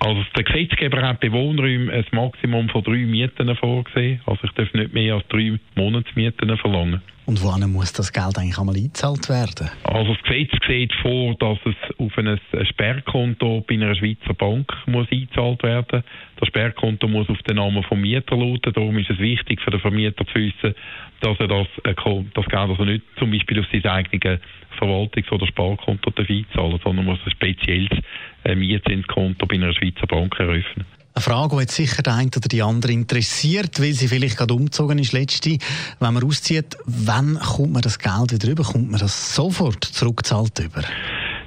[0.00, 4.20] Also der Gesetzgeber hat bei Wohnräumen ein Maximum von drei Mieten vorgesehen.
[4.26, 7.02] Also ich darf nicht mehr als drei Monatsmieten verlangen.
[7.28, 9.68] Und wann muss das Geld eigentlich einmal eingezahlt werden?
[9.84, 15.06] Also das Gesetz sieht vor, dass es auf ein Sperrkonto bei einer Schweizer Bank muss
[15.12, 16.04] eingezahlt werden.
[16.40, 18.72] Das Sperrkonto muss auf den Namen vom Mieter lauten.
[18.72, 20.74] Darum ist es wichtig für den Vermieter zu wissen,
[21.20, 21.94] dass er das, äh,
[22.32, 24.40] das Geld also nicht zum Beispiel auf sein eigenes
[24.78, 27.98] Verwaltungs- oder Sparkonto einzahlen sondern muss ein spezielles
[28.44, 30.86] äh, Mietzinskonto bei einer Schweizer Bank eröffnen.
[31.14, 34.54] Eine Frage, die jetzt sicher der eine oder die andere interessiert, weil sie vielleicht gerade
[34.54, 35.58] umgezogen ist, letzte.
[35.98, 38.62] Wenn man auszieht, wann kommt man das Geld wieder rüber?
[38.62, 40.82] Kommt man das sofort zurückgezahlt über?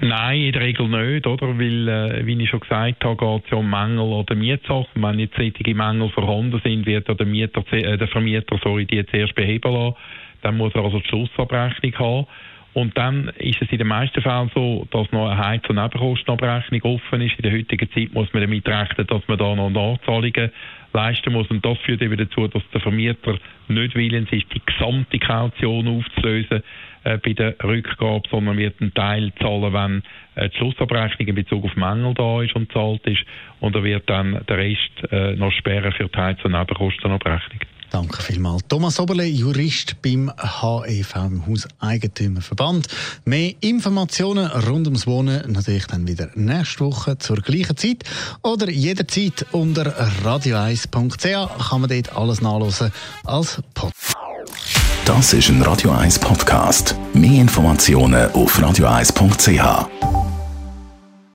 [0.00, 1.58] Nein, in der Regel nicht, oder?
[1.58, 4.86] Weil, äh, wie ich schon gesagt habe, geht es ja um Mängel oder Mietsachen.
[4.94, 9.34] Wenn jetzt solche Mängel vorhanden sind, wird der, Mieter, äh, der Vermieter sorry, die zuerst
[9.34, 9.96] beheben lassen.
[10.42, 12.26] Dann muss er also die Schlussabrechnung haben.
[12.78, 16.80] Und dann ist es in den meisten Fällen so, dass noch eine Heiz- und Nebenkostenabrechnung
[16.82, 17.34] offen ist.
[17.36, 20.52] In der heutigen Zeit muss man damit rechnen, dass man da noch Nachzahlungen
[20.92, 21.48] leisten muss.
[21.48, 23.36] Und das führt eben dazu, dass der Vermieter
[23.66, 26.62] nicht willens ist, die gesamte Kaution aufzulösen
[27.02, 30.02] äh, bei der Rückgabe, sondern wird einen Teil zahlen, wenn
[30.36, 33.24] äh, die Schlussabrechnung in Bezug auf Mängel da ist und zahlt ist.
[33.58, 37.58] Und er wird dann den Rest äh, noch sperren für die Heiz- und Nebenkostenabrechnung.
[37.90, 38.62] Danke vielmals.
[38.68, 42.86] Thomas Oberle, Jurist beim HEV, im Hauseigentümerverband.
[43.24, 48.04] Mehr Informationen rund ums Wohnen natürlich dann wieder nächste Woche zur gleichen Zeit
[48.42, 49.94] oder jederzeit unter
[50.24, 52.92] radio1.ch kann man dort alles nachlesen
[53.24, 54.16] als Podcast.
[55.04, 56.94] Das ist ein Radio 1 Podcast.
[57.14, 60.07] Mehr Informationen auf radio1.ch.